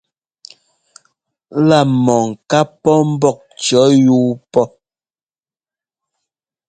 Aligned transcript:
La 1.67 1.79
mɔ 2.03 2.15
ŋká 2.29 2.59
pɔ 2.81 2.93
mbɔ́k 3.11 3.37
cʉ̈ 3.63 3.83
yuu 4.05 4.27
pɔ. 4.51 4.63